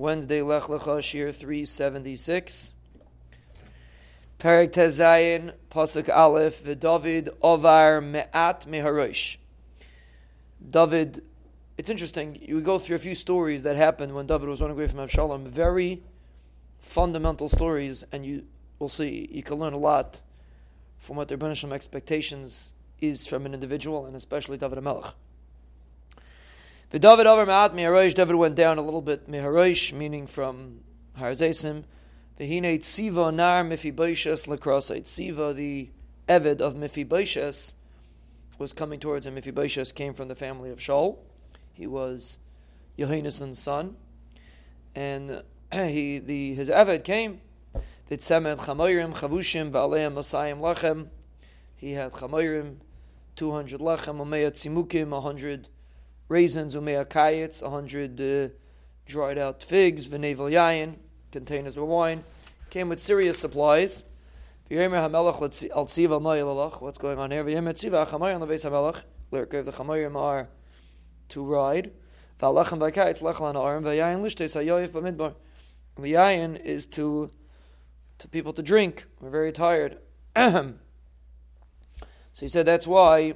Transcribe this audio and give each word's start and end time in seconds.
Wednesday, 0.00 0.40
Lech 0.40 0.62
Lecha, 0.62 1.02
Shir 1.02 1.30
376. 1.30 2.72
Perik 4.38 4.72
Tezayin, 4.72 5.52
Pasuk 5.70 6.08
Aleph, 6.08 6.64
David 6.64 7.28
Ovar 7.42 8.02
Me'at 8.02 8.64
Meharosh. 8.66 9.36
David, 10.66 11.22
it's 11.76 11.90
interesting, 11.90 12.38
you 12.40 12.62
go 12.62 12.78
through 12.78 12.96
a 12.96 12.98
few 12.98 13.14
stories 13.14 13.62
that 13.64 13.76
happened 13.76 14.14
when 14.14 14.26
David 14.26 14.48
was 14.48 14.62
running 14.62 14.74
away 14.74 14.86
from 14.86 15.00
Absalom, 15.00 15.44
very 15.44 16.02
fundamental 16.78 17.50
stories, 17.50 18.02
and 18.10 18.24
you 18.24 18.44
will 18.78 18.88
see, 18.88 19.28
you 19.30 19.42
can 19.42 19.56
learn 19.56 19.74
a 19.74 19.78
lot 19.78 20.22
from 20.96 21.16
what 21.16 21.28
their 21.28 21.36
Rebbeinu 21.36 21.72
expectations 21.72 22.72
is 23.02 23.26
from 23.26 23.44
an 23.44 23.52
individual, 23.52 24.06
and 24.06 24.16
especially 24.16 24.56
David 24.56 24.78
HaMelech. 24.78 25.12
The 26.90 26.98
David 26.98 27.28
over 27.28 27.46
Ma'at 27.46 27.72
Meharosh, 27.72 28.14
David 28.14 28.34
went 28.34 28.56
down 28.56 28.76
a 28.76 28.82
little 28.82 29.00
bit 29.00 29.30
Meharosh, 29.30 29.92
meaning 29.92 30.26
from 30.26 30.80
Harzesim. 31.16 31.84
V'hine 32.36 32.80
tziva 32.80 33.32
nar 33.32 33.62
Mephibosheth 33.62 34.46
lakrosait. 34.46 35.04
Tziva, 35.04 35.54
the 35.54 35.88
Eved 36.28 36.60
of 36.60 36.74
Mephibosheth, 36.74 37.74
was 38.58 38.72
coming 38.72 38.98
towards 38.98 39.24
him. 39.24 39.36
Mephibosheth 39.36 39.94
came 39.94 40.14
from 40.14 40.26
the 40.26 40.34
family 40.34 40.70
of 40.70 40.80
Shaul. 40.80 41.18
He 41.72 41.86
was 41.86 42.40
Yehonasan's 42.98 43.60
son. 43.60 43.94
And 44.96 45.44
he, 45.72 46.18
the, 46.18 46.54
his 46.54 46.68
Eved 46.68 47.04
came. 47.04 47.40
Vitzemet 48.10 48.58
chamoyrim 48.58 49.14
chavushim 49.14 49.70
v'aleim 49.70 50.14
osayim 50.14 50.58
lachem. 50.58 51.06
He 51.76 51.92
had 51.92 52.10
chamoyrim, 52.10 52.78
200 53.36 53.80
lachem, 53.80 54.16
umeyat 54.16 54.54
tzimukim, 54.54 55.10
100 55.10 55.68
raisins, 56.30 56.74
umeyat 56.74 57.08
kayetz, 57.08 57.60
100 57.62 58.20
uh, 58.20 58.48
dried 59.04 59.36
out 59.36 59.62
figs, 59.62 60.06
v'nevel 60.06 60.50
yayin, 60.50 60.94
containers 61.32 61.76
of 61.76 61.82
wine, 61.82 62.24
came 62.70 62.88
with 62.88 63.00
serious 63.00 63.38
supplies. 63.38 64.04
What's 64.68 64.86
going 66.98 67.18
on 67.18 67.30
here? 67.32 67.40
Of 67.40 67.46
the 67.46 67.54
Chamayim 69.72 70.16
are 70.16 70.48
to 71.30 71.44
ride. 71.44 71.90
The 72.38 72.46
yayin 76.12 76.60
is 76.64 76.86
to 76.86 77.30
to 78.18 78.28
people 78.28 78.52
to 78.52 78.62
drink. 78.62 79.06
We're 79.20 79.30
very 79.30 79.50
tired. 79.50 79.98
so 80.36 80.74
he 82.38 82.48
said 82.48 82.66
that's 82.66 82.86
why 82.86 83.34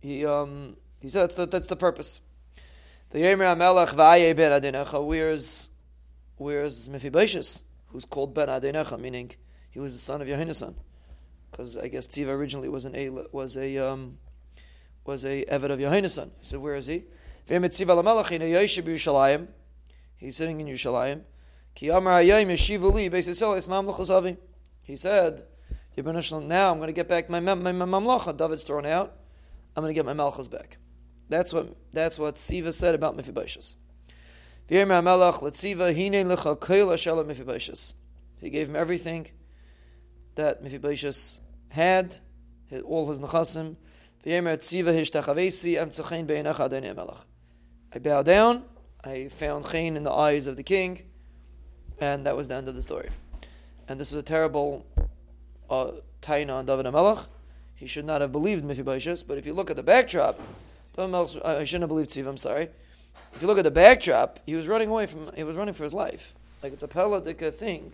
he 0.00 0.24
um, 0.24 0.76
he 1.00 1.08
said 1.08 1.22
that's 1.22 1.34
the, 1.34 1.46
that's 1.46 1.66
the 1.66 1.76
purpose. 1.76 2.20
The 3.10 3.20
Yemer 3.20 3.56
Hamelach 3.56 3.94
V'ayeh 3.94 4.36
Ben 4.36 4.52
Adinecha. 4.52 5.02
Where's 5.02 5.70
Where's 6.36 6.90
Mephibosheth, 6.90 7.62
who's 7.86 8.04
called 8.04 8.34
Ben 8.34 8.48
Adenecha, 8.48 9.00
meaning 9.00 9.30
he 9.70 9.80
was 9.80 9.94
the 9.94 9.98
son 9.98 10.20
of 10.20 10.28
Yehonasan, 10.28 10.74
because 11.50 11.78
I 11.78 11.88
guess 11.88 12.06
Tziva 12.06 12.28
originally 12.28 12.68
was 12.68 12.84
an 12.84 12.94
a 12.94 13.08
was 13.32 13.56
a 13.56 13.78
um, 13.78 14.18
was 15.06 15.24
a 15.24 15.42
eved 15.46 15.70
of 15.70 15.78
Yehonasan. 15.78 16.32
He 16.38 16.46
said, 16.46 16.60
"Where 16.60 16.74
is 16.74 16.84
he?" 16.86 17.04
He's 17.46 17.76
sitting 20.36 20.60
in 20.60 20.66
Yerushalayim. 20.66 21.22
He 21.74 21.88
said, 24.96 25.44
"Now 25.96 26.70
I'm 26.70 26.76
going 26.76 26.86
to 26.86 26.92
get 26.92 27.08
back 27.08 27.30
my 27.30 27.40
my, 27.40 27.54
my 27.54 27.72
mamlacha. 27.72 28.36
David's 28.36 28.64
thrown 28.64 28.84
out. 28.84 29.16
I'm 29.74 29.82
going 29.82 29.94
to 29.94 29.98
get 29.98 30.04
my 30.04 30.12
malchus 30.12 30.46
back." 30.46 30.76
That's 31.28 31.52
what 31.52 31.76
that's 31.92 32.18
what 32.18 32.36
Tziva 32.36 32.72
said 32.72 32.94
about 32.94 33.16
Mephibosheth. 33.16 33.74
He 34.68 34.74
gave 38.50 38.68
him 38.68 38.76
everything 38.76 39.26
that 40.34 40.62
Mephibosheth 40.62 41.40
had, 41.70 42.16
all 42.84 43.08
his 43.08 43.18
nechasim. 43.18 43.76
I 47.90 47.98
bow 47.98 48.22
down. 48.22 48.64
I 49.04 49.28
found 49.28 49.64
chayin 49.64 49.96
in 49.96 50.02
the 50.02 50.12
eyes 50.12 50.46
of 50.46 50.56
the 50.56 50.62
king, 50.62 51.02
and 52.00 52.24
that 52.24 52.36
was 52.36 52.48
the 52.48 52.56
end 52.56 52.68
of 52.68 52.74
the 52.74 52.82
story. 52.82 53.08
And 53.86 53.98
this 53.98 54.08
is 54.10 54.16
a 54.16 54.22
terrible 54.22 54.84
uh, 55.70 55.92
taina 56.20 56.56
on 56.56 56.66
David 56.66 56.86
HaMelech. 56.86 57.26
He 57.74 57.86
should 57.86 58.04
not 58.04 58.20
have 58.20 58.32
believed 58.32 58.64
Mephibosheth, 58.64 59.26
but 59.26 59.38
if 59.38 59.46
you 59.46 59.54
look 59.54 59.70
at 59.70 59.76
the 59.76 59.84
backdrop, 59.84 60.40
Uh, 60.98 61.26
I 61.44 61.64
shouldn't 61.64 61.82
have 61.82 61.88
believed 61.88 62.10
Tziva, 62.10 62.28
I'm 62.28 62.36
sorry. 62.36 62.68
If 63.34 63.42
you 63.42 63.46
look 63.46 63.58
at 63.58 63.64
the 63.64 63.70
backdrop, 63.70 64.40
he 64.46 64.54
was 64.54 64.66
running 64.66 64.88
away 64.88 65.06
from. 65.06 65.30
He 65.36 65.44
was 65.44 65.56
running 65.56 65.74
for 65.74 65.84
his 65.84 65.94
life. 65.94 66.34
Like 66.62 66.72
it's 66.72 66.82
a 66.82 66.88
politica 66.88 67.54
thing 67.54 67.92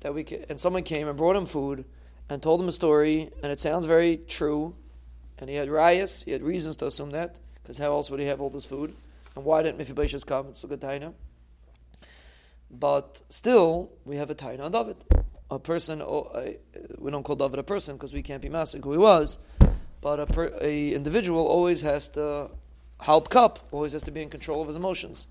that 0.00 0.14
we 0.14 0.24
can, 0.24 0.44
and 0.48 0.60
someone 0.60 0.82
came 0.82 1.08
and 1.08 1.16
brought 1.16 1.36
him 1.36 1.46
food 1.46 1.86
and 2.28 2.42
told 2.42 2.60
him 2.60 2.68
a 2.68 2.72
story, 2.72 3.30
and 3.42 3.50
it 3.50 3.58
sounds 3.58 3.86
very 3.86 4.18
true. 4.18 4.74
And 5.38 5.48
he 5.48 5.56
had 5.56 5.70
rias, 5.70 6.22
he 6.22 6.32
had 6.32 6.42
reasons 6.42 6.76
to 6.76 6.86
assume 6.86 7.10
that, 7.10 7.38
because 7.62 7.78
how 7.78 7.92
else 7.92 8.10
would 8.10 8.20
he 8.20 8.26
have 8.26 8.40
all 8.40 8.50
this 8.50 8.64
food? 8.64 8.94
And 9.34 9.44
why 9.44 9.62
didn't 9.62 9.78
Mephibosheth 9.78 10.26
come? 10.26 10.48
It's 10.48 10.64
a 10.64 10.66
good 10.66 10.80
taina. 10.80 11.12
But 12.70 13.22
still, 13.28 13.90
we 14.04 14.16
have 14.16 14.30
a 14.30 14.34
taina 14.34 14.60
on 14.60 14.72
David. 14.72 14.96
A 15.50 15.58
person, 15.58 16.02
oh, 16.02 16.30
uh, 16.34 16.38
a, 16.38 16.58
we 16.98 17.10
don't 17.10 17.22
call 17.22 17.36
David 17.36 17.58
a 17.58 17.62
person 17.62 17.96
because 17.96 18.12
we 18.12 18.22
can't 18.22 18.42
be 18.42 18.48
massive 18.48 18.82
who 18.82 18.92
he 18.92 18.98
was, 18.98 19.38
but 20.00 20.20
a, 20.20 20.26
per, 20.26 20.56
a 20.60 20.92
individual 20.92 21.46
always 21.46 21.80
has 21.80 22.08
to 22.10 22.50
Halt 23.00 23.28
cup 23.28 23.68
always 23.72 23.92
has 23.92 24.02
to 24.04 24.10
be 24.10 24.22
in 24.22 24.30
control 24.30 24.62
of 24.62 24.68
his 24.68 24.76
emotions. 24.76 25.26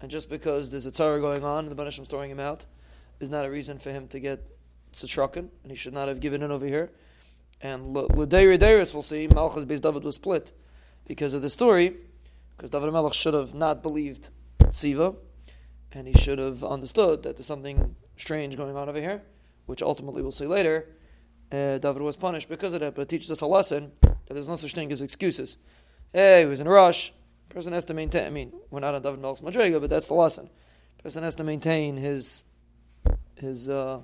And 0.00 0.10
just 0.10 0.28
because 0.28 0.70
there's 0.70 0.86
a 0.86 0.90
tzara 0.90 1.20
going 1.20 1.44
on 1.44 1.66
and 1.66 1.76
the 1.76 1.82
Banishim 1.82 2.06
throwing 2.06 2.30
him 2.30 2.40
out 2.40 2.66
is 3.20 3.30
not 3.30 3.46
a 3.46 3.50
reason 3.50 3.78
for 3.78 3.90
him 3.90 4.06
to 4.08 4.20
get 4.20 4.46
tzitraken, 4.92 5.48
and 5.62 5.70
he 5.70 5.74
should 5.74 5.94
not 5.94 6.08
have 6.08 6.20
given 6.20 6.42
in 6.42 6.50
over 6.50 6.66
here. 6.66 6.90
And 7.62 7.94
L'deir 7.94 8.92
we'll 8.92 9.02
see, 9.02 9.26
Malchus 9.28 9.64
Beis 9.64 9.80
David 9.80 10.04
was 10.04 10.16
split 10.16 10.52
because 11.06 11.32
of 11.32 11.40
the 11.40 11.48
story, 11.48 11.96
because 12.56 12.70
David 12.70 12.92
Melech 12.92 13.14
should 13.14 13.34
have 13.34 13.54
not 13.54 13.82
believed 13.82 14.28
Tziva, 14.58 15.16
and 15.92 16.06
he 16.06 16.12
should 16.14 16.38
have 16.38 16.62
understood 16.62 17.22
that 17.22 17.36
there's 17.36 17.46
something 17.46 17.96
strange 18.18 18.56
going 18.56 18.76
on 18.76 18.88
over 18.88 19.00
here, 19.00 19.22
which 19.64 19.80
ultimately 19.80 20.20
we'll 20.20 20.30
see 20.30 20.46
later. 20.46 20.86
Uh, 21.52 21.78
David 21.78 22.02
was 22.02 22.16
punished 22.16 22.48
because 22.48 22.74
of 22.74 22.80
that, 22.80 22.94
but 22.94 23.02
it 23.02 23.08
teaches 23.08 23.30
us 23.30 23.40
a 23.40 23.46
lesson 23.46 23.92
that 24.02 24.34
there's 24.34 24.48
no 24.48 24.56
such 24.56 24.72
thing 24.72 24.90
as 24.90 25.00
excuses. 25.00 25.58
Hey, 26.12 26.40
he 26.40 26.46
was 26.46 26.60
in 26.60 26.66
a 26.66 26.70
rush. 26.70 27.12
Person 27.48 27.72
has 27.72 27.84
to 27.86 27.94
maintain. 27.94 28.26
I 28.26 28.30
mean, 28.30 28.52
we're 28.70 28.80
not 28.80 28.94
on 28.94 29.02
David 29.02 29.20
Melch's 29.20 29.40
Madriga, 29.40 29.80
but 29.80 29.88
that's 29.88 30.08
the 30.08 30.14
lesson. 30.14 30.50
Person 31.02 31.22
has 31.22 31.36
to 31.36 31.44
maintain 31.44 31.96
his 31.96 32.44
his 33.36 33.68
uh, 33.68 34.00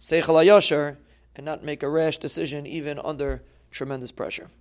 seichel 0.00 0.96
and 1.36 1.44
not 1.44 1.62
make 1.62 1.82
a 1.82 1.88
rash 1.88 2.16
decision 2.18 2.66
even 2.66 2.98
under 2.98 3.42
tremendous 3.70 4.12
pressure. 4.12 4.50